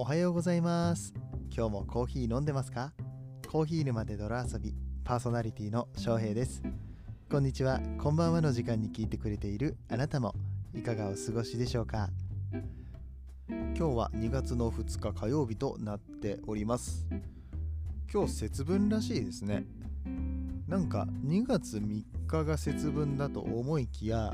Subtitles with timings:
[0.00, 1.12] おはようございます。
[1.54, 2.94] 今日もコーヒー飲んでますか？
[3.46, 4.74] コーヒー沼で泥遊び
[5.04, 6.62] パーソナリティの翔平です。
[7.30, 7.82] こんにちは。
[7.98, 10.34] こんばんはの時間に聞いてくれているあなたも
[10.74, 12.08] いかがお過ごしでしょうか？
[13.50, 17.06] 今日は2月の2日火曜日となっております。
[18.10, 19.66] 今日節分らしいですね。
[20.66, 24.32] なんか2月3日が節分だと思いきや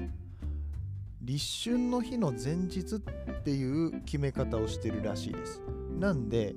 [1.27, 5.60] 立春の日の前日っていう決め方をしてるらしいです。
[5.98, 6.55] なんで、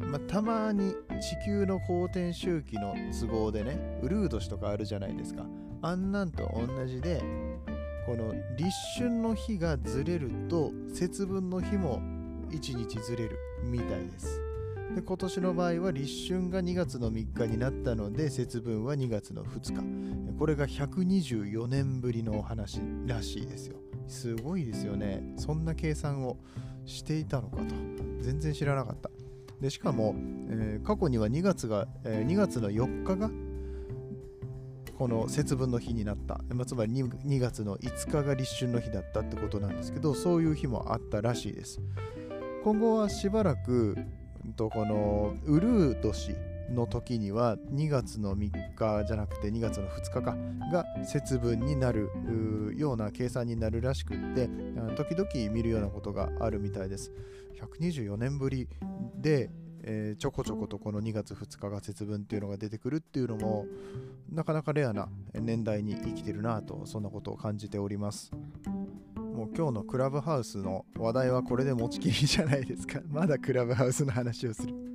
[0.00, 5.44] まあ、たまに地球の公転周期の都合でねウルー年とかあるじゃないですか。
[5.82, 7.22] あんなんと同じで
[8.06, 12.00] この立春の日がずれると節分の日も
[12.48, 14.40] 1日ずれるみたいです。
[14.94, 20.38] で今年の場合は立春が2月の3日になったので節分は2月の2日。
[20.38, 23.76] これが124年ぶりのお話らしいですよ。
[24.08, 25.22] すごいですよね。
[25.36, 26.38] そんな計算を
[26.84, 27.74] していたのかと。
[28.20, 29.10] 全然知らなかった。
[29.60, 30.14] でしかも、
[30.50, 33.30] えー、過去には2月が、えー、2月の4日が
[34.96, 41.80] この節分の日になった、まあ、つまり 2, 2月の5日が立春の日だったってことなんですけどそういう日もあったらしいです。
[42.64, 43.96] 今後はしばらく
[44.56, 46.34] とこのウルー年
[46.70, 50.36] の時には2月の3日じゃなくて2月の2日か
[50.70, 52.10] が節分になる
[52.76, 54.48] ような計算になるらしくって
[54.96, 57.12] 時々見るようなことがあるみたいです。
[57.60, 58.68] 124年ぶり
[59.16, 59.50] で、
[59.82, 63.66] えー、ちょこちょことこの2月2日が節分っていうのが出てくるっていうのも
[64.30, 68.30] なかなかレアな年代に生きてるなとそんなことを感じております。
[69.16, 73.00] もう今日のクラブハウスの話題はこれで持ちきりじゃないですか。
[73.08, 74.87] まだクラブハウスの話をする。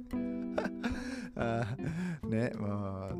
[1.36, 1.76] あ
[2.28, 3.16] ねまあ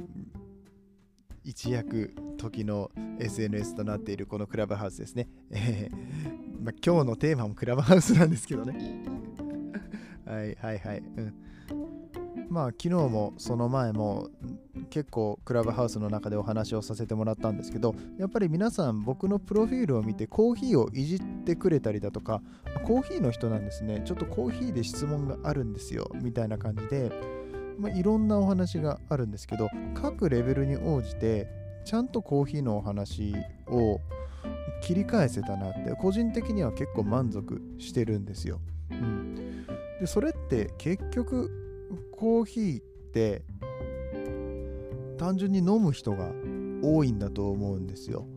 [1.44, 9.04] 一躍時の SNS となっているこのクラブハウスですね、え ーまあ、今日のテーマもクラブハウスなんですけどね。
[10.26, 11.34] はいはいはいうん。
[12.50, 14.30] まあ昨日もその前も
[14.90, 22.42] 結構クラブハウスの中でお話をさせてもらったんですけどやっぱり皆さん僕のプロフィールを見てコーヒーをいじってくれたりだとか
[22.86, 24.02] コーヒーの人なんですね。
[24.06, 27.43] ちょっとコーヒーで質問があるんですよみたいな感じで。
[27.78, 31.48] まあ、いろんなお話があるんですけど各レベルに応じて
[31.86, 33.34] ちゃんとコーヒーのお話
[33.68, 34.00] を
[34.82, 38.60] 切り返せたなって個人的には結構満足してるんですよ。
[38.92, 39.66] うん、
[40.00, 41.50] でそれって結局
[42.12, 43.44] コーヒーって
[45.18, 46.32] 単純に飲む人が
[46.82, 48.28] 多いんだと思うんですよ。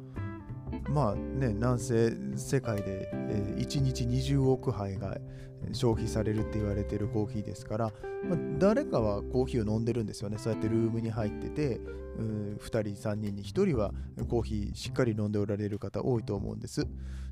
[0.88, 5.18] まあね、南西世界で、えー、1日20億杯が
[5.72, 7.92] 消費されるって言われてるコーヒーですから、
[8.28, 10.38] まあ、誰かはコーヒーを飲んでるんですよね。
[10.38, 11.80] そうやってルームに入ってて
[12.18, 13.92] 2人3人に1人は
[14.28, 16.86] コーヒーしっかり飲んでおられる方多いと思うんです。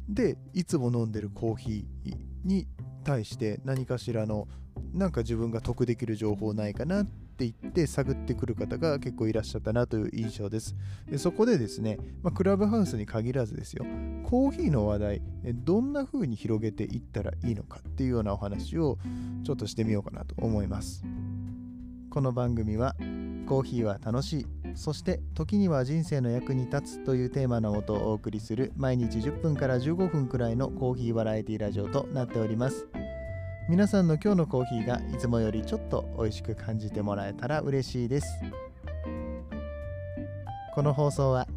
[0.08, 2.66] でいつも飲んでるコーヒーに
[3.04, 4.48] 対して何かしらの
[4.92, 10.76] なんか自分が得できる情報ないかなってって言って探ってくる方が結構いらっしゃったなという印象です。
[11.10, 13.84] でそこでですね、まあ、クラブハウスに限らずですよ、
[14.22, 15.22] コーヒーの話題、
[15.52, 18.98] どんな風に広げていったらいいのかっていうようなお話を
[19.42, 21.04] ちょっとしてみようかなと思います。
[22.08, 22.94] この番組は
[23.48, 24.46] コーヒーは楽しい
[24.76, 32.86] そして時には人生の役に立つというテーマのもとお送りする毎日10分から15分くらいのコーヒーバラエティラジオとなっております。
[33.66, 38.26] 皆さんの今日のコーヒーがいつもよりちょっと美味しく感じてもらえたら嬉しいです。
[40.74, 41.48] この放送は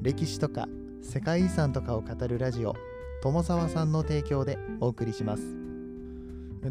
[0.00, 0.68] 歴史とか
[1.02, 2.76] 世界遺産とかを語るラジオ
[3.24, 5.42] 友沢さんの提供でお送りします。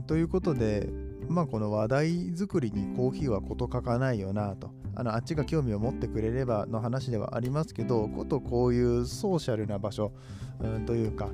[0.07, 0.87] ということで
[1.27, 4.71] まあこの話題作りにコーヒーは事欠かないよなと。
[4.95, 10.11] あのあっちが興味を持ってくれればの話ではありますけどことこういうソーシャルな場所、
[10.59, 11.29] うん、というか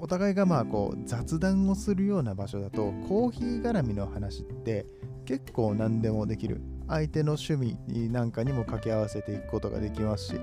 [0.00, 4.86] お互いがまあこう雑談をするような場所だとコーヒー絡みの話って
[5.26, 6.60] 結構何でもできる。
[6.88, 10.40] 相手の趣味なんかにも掛け合わせていくことができますし例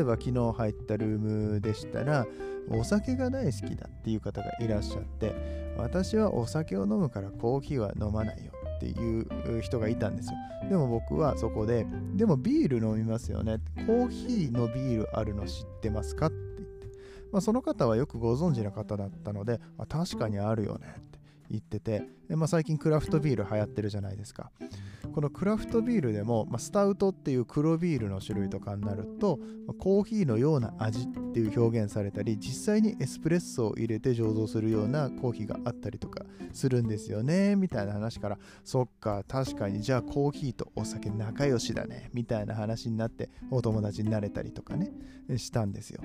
[0.00, 1.18] えば昨日入ったルー
[1.54, 2.26] ムでしたら
[2.70, 5.34] お酒が大好きだっていう方がいらっしゃって
[5.78, 10.34] 私はお酒を飲むからコーヒーは飲まないよっていう人がいたんですよ。
[10.68, 13.56] でも僕はそこででもビール飲みますよね。
[13.86, 16.30] コーヒーのビールあるの知ってますか？
[17.36, 21.18] まあ、その方はよくご存知の方だったので、あ、確かにあるよねって
[21.50, 24.50] 言ってて、まあ、最近クラフトビール流行ってるじゃないですか。
[25.12, 44.90] このクラフトビールでも、まあ、スタウトっていう黒ビールの種類とかになると、まあ、コーヒーのような味っていう表現されたり実際にエスプレッソを入れて醸造するようなコーヒーがあったりとかするんですよねみたいな話からそっか確かにじゃあコーヒーとお酒仲良しだねみたいな話になってお友達になれたりとかね
[45.36, 46.02] したんですよ。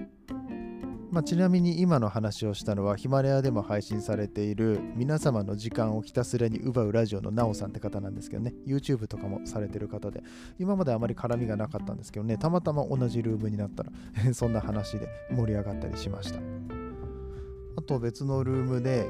[1.11, 8.53] まあ、ちなみに今の話をしたのはヒマラヤでも配信されている皆様の時間をひたすらに奪うラジオのなおさんって方なんですけどね。
[8.65, 10.23] YouTube とかもされてる方で。
[10.57, 12.37] 今まであまり絡みがなかったんですけどね。
[12.37, 13.91] たまたま同じルームになったら
[14.33, 16.39] そんな話で盛り上がったりしました。
[17.75, 19.05] あと別のルームで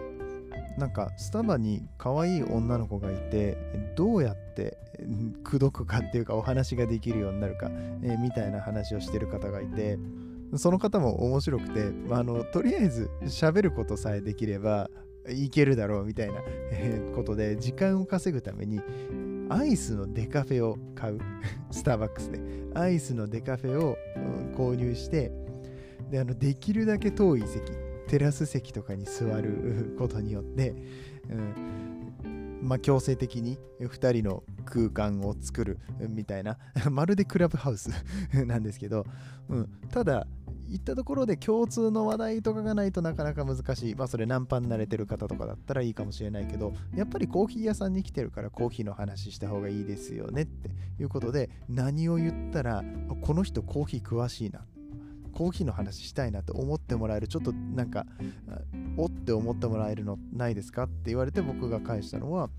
[0.79, 3.57] なんかスタバに可愛い女の子がいて
[3.95, 4.79] どうやって
[5.43, 7.69] 口説くかっていうかお話ができるようになるか、
[8.03, 9.99] えみたいな話をしてる方がいて
[10.55, 14.89] その方も面白くて、まあ、あのとりあえず喋ることさえできれば
[15.29, 16.41] いけるだろうみたいな
[17.15, 18.81] ことで時間を稼ぐために
[19.49, 21.19] アイスのデカフェを買う。
[21.71, 22.39] スターバックスで。
[22.73, 23.97] アイスのデカフェを、
[24.55, 25.31] 購入して
[26.09, 27.71] であのできるだけ遠い席
[28.07, 30.75] テラス席とかに座る ことによって、
[31.29, 36.57] うんまあ、強制的に2人の空間を作るみたいな。
[36.91, 37.89] まるでクラブハウス
[38.45, 39.05] なんですけど、
[39.49, 40.27] うん、ただ
[40.71, 43.95] 行ったところで共通の話題とかがないとなかなか難しい。
[43.95, 50.69] まあそれナンパに慣れてる方とかだったらいいかもしれないけど、やっぱりコーヒー屋さんに来てるからコーヒーの話した方がいいですよねって
[50.99, 52.83] いうことで、何を言ったら、
[53.21, 54.65] この人コーヒー詳しいな。
[55.33, 58.05] コーヒーの話したいなと思ってもらえる、ちょっとなんか、
[58.97, 62.49] おって思ってもらえるのないですかって言われて僕が返したのは、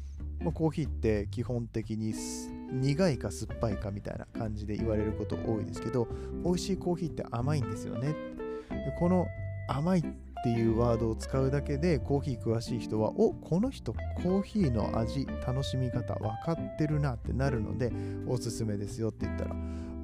[0.55, 2.13] コーヒーって基本的に
[2.73, 6.09] 苦いか酸っぱいかみたいな感じで言われること多いですけど
[6.45, 8.15] 美味しいコーヒーって甘いんですよね。
[8.71, 9.27] でこの
[9.69, 10.05] 甘いっ
[10.45, 17.93] ていうワードを使うだけでコーヒー詳しい人はおこの人コーヒーの味楽しみ方分かってるなってなるので
[18.27, 19.55] おすすめですよって言ったら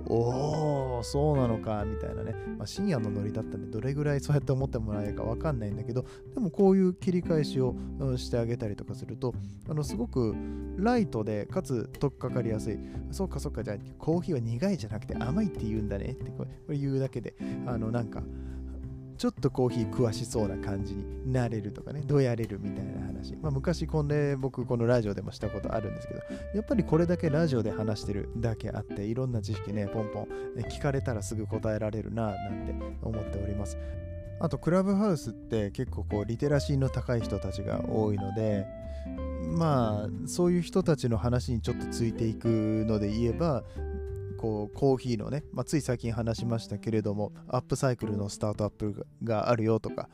[0.09, 7.75] おおそうなのかみたいなね、まあ、深夜のノリだったんでどれぐらいそうやって思ってもらえるか分かんないんだけどでもこういう切り返しを
[8.17, 9.35] してあげたりとかすると
[9.69, 10.35] あのすごく
[10.79, 12.79] ライトでかつ取っかかりやすい。
[13.11, 17.35] そうかそうかじゃあコーヒーは苦いじゃなくて甘いって言うんだねってこれ言うだけで
[17.67, 18.23] あのなんか
[19.19, 23.37] ちょっとコーヒー詳しそうな感じになれるとかね、どうやれるみたいな話。
[23.37, 26.21] まあ、昔これ僕このラジオでもしたことあるんですけど、
[26.55, 30.29] やっぱりこれだけラジオで話してるだけあって、いろんな知識ね、ポンポン
[30.63, 32.73] 聞かれたらすぐ答えられるな、なんて
[33.03, 33.77] 思っております。
[34.41, 38.67] あと、クラブハウスって結構こう、リテラシーの高い人たちが多いので、
[39.57, 42.47] まあそういう人たちの話にちょっとついていく
[42.87, 43.65] ので言えば
[44.39, 50.09] こうコーヒーのね、まあ、つい最近話しましたけれどもアップサイクルのスタートアップがあるよとか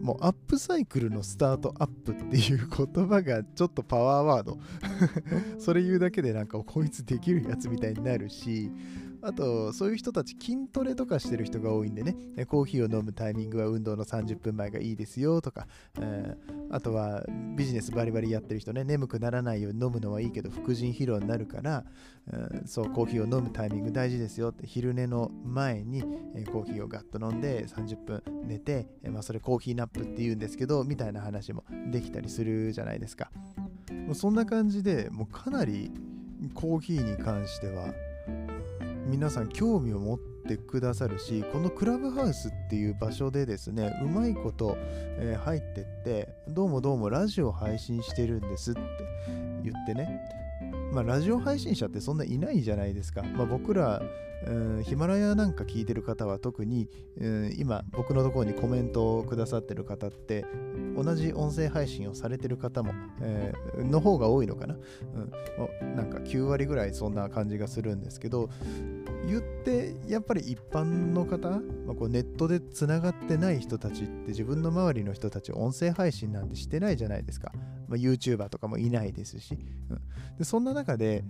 [0.00, 4.58] もうアップサイクルのスタートアップっていう言葉がちょっとパワーワード
[5.58, 8.70] それ言うだけでなんかこいつできるやつみたいになるし
[9.22, 12.16] あと、そういう人たち筋トレとかしてる人が多いんでね、
[12.46, 15.66] コーヒーを飲むタイミングは運動の30分前がいいですよとか、
[16.00, 17.24] えー、あとは
[17.56, 21.84] ビジネスバリバリやってる人ね、眠くならないように飲むのはいいけど、副腎疲労になるから、
[22.30, 26.04] うん、そう、コーヒーを飲むタイミング大事ですよって、昼寝の前に、
[26.34, 33.30] えー、コーヒーをガッと飲んで30分寝て、え、まあ、それコーヒーナップって言うんですけど、みたいな話もできたりするじゃないですか。
[34.06, 35.90] もうそんな感じでもうかなり
[36.54, 37.92] コーヒーに関しては
[39.08, 48.80] 皆さん興味を持ってくださるしこのクラブハウスっていう場所でですねうまいこと、えー、入ってってどうもどうもラジオ配信してるんですって
[49.64, 50.20] 言ってね。
[50.92, 54.02] まあラジオ配信者ってそんないないじゃないですか、まあ、僕ら
[54.84, 56.88] ヒマラヤなんか聞いてる方は特に、
[57.56, 60.44] 今僕のところにコメントをくださってる方って
[60.96, 64.76] 同じ音声配信をされてる方も、えー、の方が多いのかな、
[65.80, 68.48] うん、なんか9割ぐらいそんな感じがするんですけど
[69.26, 71.58] 言ってやっぱり一般の方、ま
[71.92, 77.52] あ、こうネットでつながってない人たちって自分の周りの人たち音声配信なんてしてないじゃないですか、
[77.88, 79.58] まあ、YouTuber とかもいないですし、
[79.90, 80.00] うん、
[80.38, 81.24] でそんな中で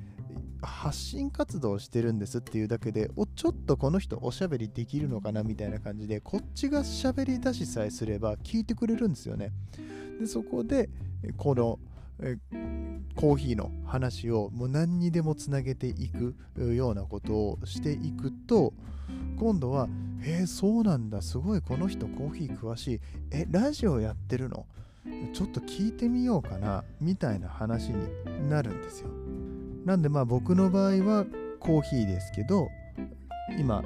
[0.60, 9.52] 発信活動してるんですっていうだけでおちょっとこの人おしゃべりできるのかなみたいな感じでこっちがしゃべり出しさえすれば聞いてくれるんですよね。
[10.18, 10.90] でそこで
[11.36, 11.78] この
[13.14, 16.34] コーヒーの話をもう何にでもつなげていく
[16.74, 18.72] ようなことをしていくと
[19.38, 19.88] 今度は
[20.22, 21.22] 「へえそうなんだ。
[21.22, 23.00] すごいこの人コーヒー詳しい。
[23.30, 24.66] えラジオやってるの？
[25.32, 27.96] ちょっと聞いてみようかな」みたいな話に
[28.48, 29.08] なるんですよ。
[29.84, 31.26] なんでまあ僕の場合は
[31.60, 32.68] コーヒーですけど
[33.58, 33.82] 今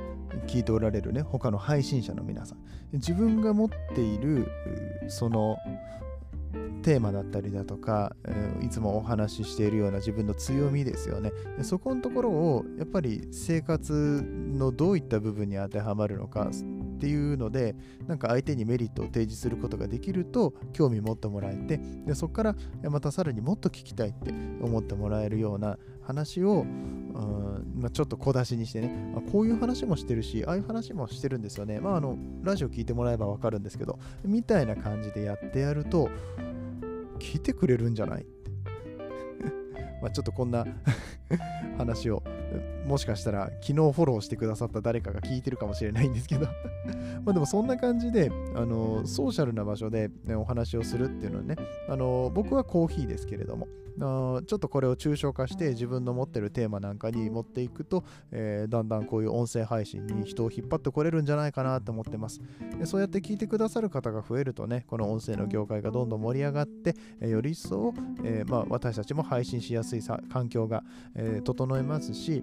[0.46, 2.58] 聞いておられるね他の配信者の皆さん。
[2.92, 4.46] 自分が持っている
[5.08, 5.56] その
[6.82, 11.32] テーマだったりだとか、えいつもお話ししているような自分の強みですよね。
[11.62, 16.50] そこのところをやっぱり生活のどういった部分に当てはまるのか
[17.02, 17.74] っていうので
[18.06, 22.54] なんか相手にメリットを提示することができると興味持ってもらえてでそこから
[22.84, 24.30] またさらにもっと聞きたいって
[24.62, 31.78] 思ってもらえるような話を、うんまあ、ちょっと小出しにしてね、まあ、こういう話もしてるし、ああいう話もしてるんですよね。
[31.78, 36.10] まあ、あの、ラジオ聞いてもらえばわかるんですけど、みたいな感じでやってやると、
[37.20, 38.26] 聞いてくれるんじゃない
[40.02, 40.66] まあちょっとこんな
[41.78, 42.20] 話を
[42.86, 46.46] もしかしたら昨日フォローしてくださった誰かが聞いてるかもしれないんですけど。
[47.24, 51.56] まあでもそんな感じであのソーシャルな場所で、ね、お話をするっていうのはね
[51.88, 53.68] あの僕はコーヒーですけれども
[54.00, 62.40] あちょっとこれを抽象化して自分の持ってるテーマなんかに持っていくと、えー、だんだんこういう音声配信に人を引っ張ってこれるんじゃないかなと思ってます。
[62.78, 67.92] でそうやって聞いてくださる方が増えるとねこの音声の業界がどんどん盛り上がって、えー、より一層、
[68.24, 70.82] えー、まあ、私たちも配信しやすい環境が、
[71.14, 72.42] え整えますし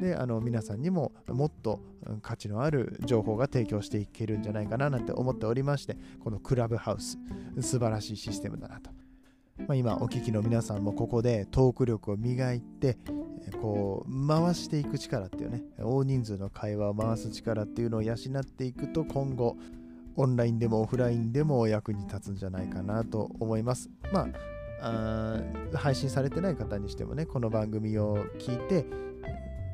[0.00, 1.80] であの皆さんにももっと
[2.22, 7.18] 価値のある情報が提供していけるんじゃないかななんて思っておりましてこのクラブハウス
[7.60, 8.90] 素晴らしいシステムだなと、
[9.58, 12.98] まあ、今お聞きの皆さんもここでトーク力を磨いて
[13.60, 19.56] こう回していく力っていうね大人数の会話を回す力っていうのを養っていくと今後
[20.16, 23.90] オンラインでもオフラインでも役に立つんじゃないかなと思います。
[24.12, 24.28] まあ
[24.80, 25.40] あ
[25.74, 28.86] 配信されてない方にしてもねこの番組を聞いて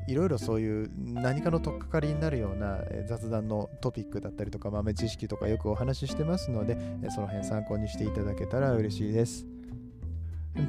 [0.07, 6.77] いろいろそういう何かの取っかかりになるような雑談のトピックだったりとか豆知識とかよくお話ししてますので
[7.09, 9.45] その辺参考にしていただけたら嬉しいです。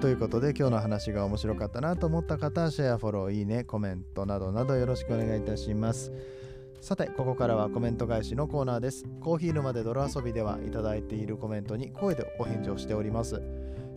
[0.01, 6.11] ということで今日の話が面白かったなと思った方はシェア、フォロー、いいね、コメントなどなどよろしくお願いいたします。
[6.81, 9.05] さて、ここからはコメント返しのコーナーです。
[9.21, 13.43] コーヒー沼で泥遊びではいただいているコメントに声でお返事をしております。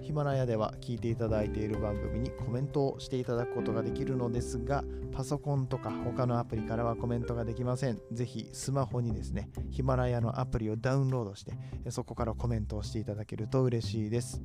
[0.07, 7.99] ヒマラヤでは聞いていただいている番組にコメントをしていただくことができるのですが、パソコンとか他のアプリからはコメントができません。
[8.13, 11.51] ぜひスマホにですね、ヒマラヤのアプリをダウンロードして、
[11.89, 14.41] そこからコメントをしていただけると嬉しいです。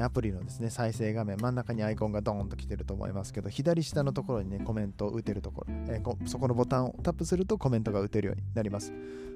[0.00, 8.92] アプリのですね、再生画面、真ん中にアイコンがドーンと来てると思いますけど、左下のところにね、コメントを打てるところ、えー、そこのボタンをタップするとコメントが打てるようになります。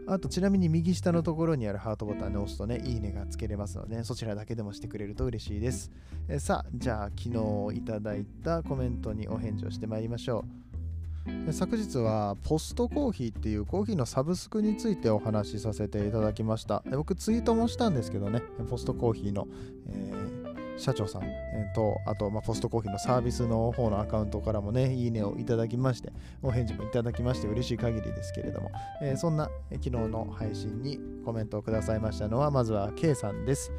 [0.07, 5.91] あと、ちなみに右下のところにあるハートボタンを押すとね、いいねがつけれますので、そちらだけでもしてくれると嬉しいです。
[6.29, 7.31] えー、さあ、じゃあ、昨
[7.73, 10.67] 日いただいたコメントにお返事をしてまいりましょう。
[11.53, 16.83] 昨日はポストコーヒーっていうコーヒーのサブスクについてお話しさせていただきました。
[16.93, 19.49] 僕ツイートもしたんですけどね、ポストコーヒーの、
[19.89, 20.13] え
[20.77, 33.73] 社長さん、えー、と、あと、まあ、ポストコーヒーのサービスの方のアカウントからもね、いいねをいただきまして、お返事もいただきまして嬉しい限りですけれども、えー、そんな昨日の配信にコメントをくださいましたのは、まずは K さんです。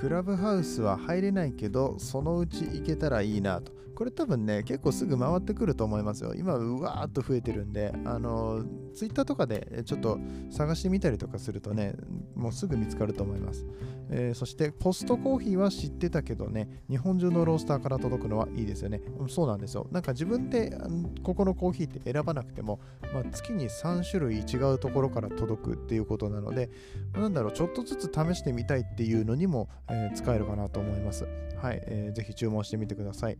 [0.00, 3.72] クラブハウスは入れないけど、そのうち行けたらいいなと。
[3.94, 6.34] これ多分ね、結構すぐ回ってくると思いますよ。
[6.34, 10.18] 今、うわーっと増えてるんで、あの、ツイッターとかでちょっと
[10.50, 11.94] 探してみたりとかするとね、
[12.34, 13.66] もうすぐ見つかると思います。
[14.10, 19.00] えー、そして、ポストコーヒーは知ってたけどね、日本中のロースターから届くのはいいですよね。
[19.28, 19.86] そうなんですよ。
[19.90, 20.76] なんか自分で
[21.22, 22.80] ここのコーヒーって選ばなくても、
[23.14, 26.70] まあ、月に3種類違うところから届くっていうことなので、
[27.12, 31.26] ま、なんだろう、ちょっとずつ試してみたいっていうのにも、えー、使えるかなと思います。
[31.62, 33.38] はい、えー、ぜひ注文してみてください。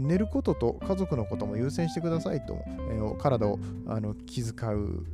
[0.00, 5.04] 寝ることと家族のことも優先してくださいと、えー、体をあの気遣う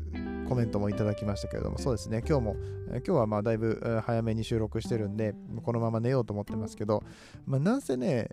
[0.48, 2.56] コメントもいただきましたけれども、そうですね、今日も、
[2.88, 7.04] 今日はまあだいぶ早めに収録してるんで、このまま寝ようと思ってますけど、
[7.44, 8.28] まあ、なんせね、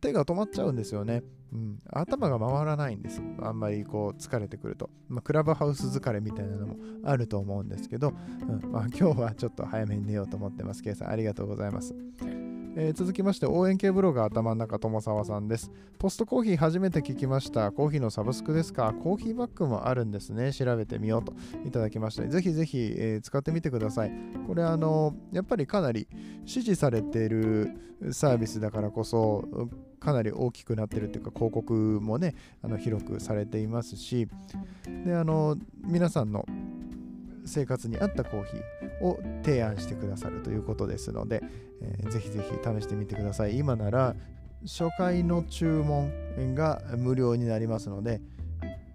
[0.00, 1.22] 手が止まっちゃうんですよね。
[1.52, 3.20] うん、頭が回らないんです。
[3.40, 4.90] あんまりこう疲れてくると。
[5.08, 10.82] まあ、クラブハウス疲れみたいなのもあると思うんですけど、うんまあ、今日はちょっと早めに寝ようと思ってます。
[10.82, 11.94] ケイさん、ありがとうございます。
[12.76, 15.70] えー、続きまして応援系ブロガー頭の中友沢さんです。
[15.98, 17.72] ポストコーヒー初めて聞きました。
[17.72, 18.94] コーヒーのサブスクですか？
[19.02, 20.52] コーヒーバッグもあるんですね。
[20.52, 21.32] 調べてみようと
[21.66, 22.26] いただきました。
[22.26, 24.12] ぜひぜひ、えー、使ってみてください。
[24.46, 26.06] これあのやっぱりかなり
[26.44, 27.70] 支持されている
[28.12, 34.28] サービスだからこそかなり大きくなってるっていうか広告もねあの広くされていますし。
[35.04, 36.46] であの皆さんの
[37.48, 41.42] 生活に合ったコーヒーを提案してくださるということですので、
[41.82, 43.58] えー、ぜひぜひ試してみてください。
[43.58, 44.14] 今なら
[44.62, 46.10] 初回の注文
[46.54, 48.20] が無料になりますので、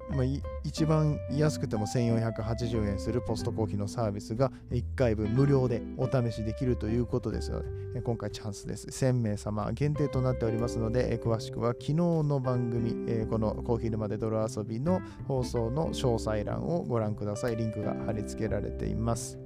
[0.10, 0.25] まあ、
[0.63, 7.62] 一番安くても1480円するポストコーヒーのサービスが1回分無料でお試しできるということですの
[7.93, 8.88] で、今回チャンスです。
[8.88, 17.55] 1000名様限定となっておりますので、詳しくは昨日の番組、このコーヒー沼で泥遊びの放送の詳細欄をご覧ください。
[17.55, 19.39] リンクが貼り付けられています。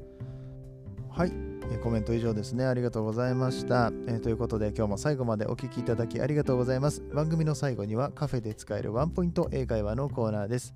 [1.09, 1.46] はい。
[1.75, 2.65] コメント以上ですね。
[2.65, 3.91] ありがとうございました。
[4.07, 7.03] えー、ということで、今日も最後までお聴きいただきありがとうございます。
[7.13, 10.73] 番組の最後にはカフェで使えるワンポイント英会話のコーナーです。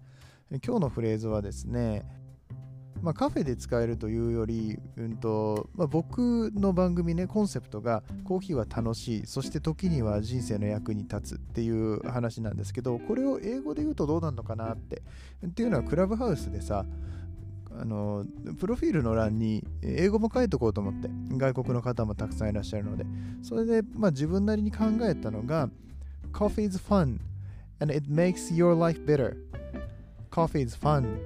[0.64, 2.04] 今日のフレーズはですね、
[3.02, 15.02] まあ、カフェで使えるというより、うんとまあ、僕の番組ねコンセプトがコーヒーは楽しいそして時には人生の役に立つっていう話なんですけどこれを英語で言うとどうなるのかなって
[15.46, 16.86] っていうのはクラブハウスでさ
[17.80, 18.26] あの
[18.60, 23.06] プロフィールの欄に英語も書いとこうと思って外国の方もたくさんいらっしゃるので
[23.42, 25.70] それで、まあ、自分なりに考えたのが
[26.34, 27.20] Coffee is fun
[27.80, 29.38] and it makes your life better
[30.30, 31.20] Coffee is fun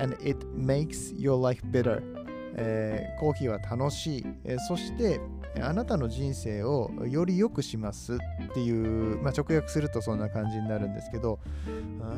[0.00, 2.17] and it makes your life better
[2.60, 5.20] えー、コーヒーは楽しい、えー、そして
[5.62, 8.18] あなたの人生をより良くしますっ
[8.54, 8.70] てい
[9.14, 11.38] う、まあ、直訳するとそんな感じになるんですけど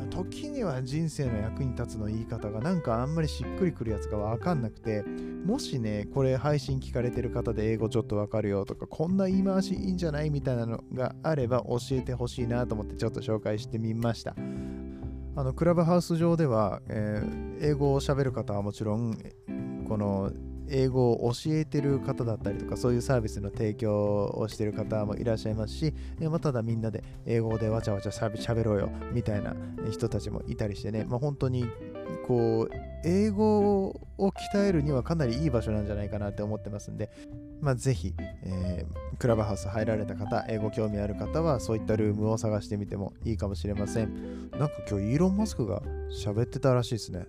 [0.09, 5.03] 時には人生の役に立つの言い方がなんかあんまりしっくりくるやつが分かんなくて
[5.45, 14.35] もしねこれ配信聞かれてる方で英語ちょっと分かるよとかこんな言い回しいいんじゃないみたいなのがあれば教えてほしいなと思ってちょっと紹介してみました。
[15.33, 19.17] あのクラブハウス上では、えー、英語を喋る方はもちろん
[19.91, 20.31] この
[20.69, 29.53] 英語を教えてる方だったりとかそういうサービスの提供をしてる方もいらっしゃいますし、まあ、ただみんなで英語でわちゃわちゃしゃべろうよみたいな
[29.91, 31.65] 人たちもいたりしてね、まあ、本当に
[32.25, 37.09] こう英語を鍛えるにはかなりいい場所なんじゃないかなって思ってますんで、
[37.59, 44.49] まあ、ぜひ、えー、クラブハウス入られた方、英語興味ある方はそういったルームを探してみてもいいかもしれません。
[44.51, 45.81] なんか今日イーロン・マスクが
[46.25, 47.27] 喋ってたらしいですね。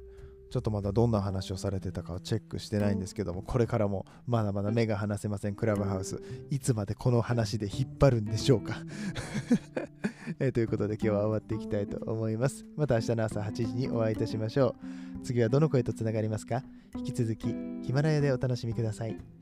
[0.53, 6.21] ちょっとまだどんな話をされてたかはチェックしてないんですけども、これからもまだまだ目が離せません、クラブハウス。
[6.51, 8.77] いつまでこの話で引っ張るんでしょうか
[10.39, 12.67] え、ということで今日は終わっていきたいと思います。
[12.77, 14.77] また明日の朝8時にお会いいたしましょ
[15.23, 15.25] う。
[15.25, 16.63] 次はどの声とつながりますか？
[16.97, 17.47] 引き続き
[17.83, 19.42] ヒマラヤでお楽しみください。